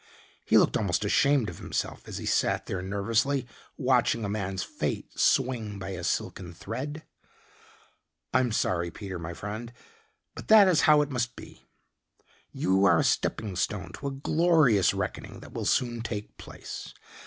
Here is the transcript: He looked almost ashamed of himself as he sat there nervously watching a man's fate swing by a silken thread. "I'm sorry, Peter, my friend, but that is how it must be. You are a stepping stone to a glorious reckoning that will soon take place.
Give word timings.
He 0.43 0.57
looked 0.57 0.77
almost 0.77 1.05
ashamed 1.05 1.47
of 1.47 1.59
himself 1.59 2.07
as 2.07 2.17
he 2.17 2.25
sat 2.25 2.65
there 2.65 2.81
nervously 2.81 3.45
watching 3.77 4.25
a 4.25 4.29
man's 4.29 4.63
fate 4.63 5.11
swing 5.15 5.77
by 5.77 5.89
a 5.89 6.03
silken 6.03 6.55
thread. 6.55 7.03
"I'm 8.33 8.51
sorry, 8.51 8.89
Peter, 8.89 9.19
my 9.19 9.35
friend, 9.35 9.71
but 10.33 10.47
that 10.47 10.67
is 10.67 10.81
how 10.89 11.03
it 11.03 11.11
must 11.11 11.35
be. 11.35 11.67
You 12.51 12.83
are 12.85 12.97
a 13.01 13.03
stepping 13.03 13.55
stone 13.55 13.91
to 13.99 14.07
a 14.07 14.11
glorious 14.11 14.91
reckoning 14.91 15.39
that 15.41 15.53
will 15.53 15.65
soon 15.65 16.01
take 16.01 16.35
place. 16.39 16.95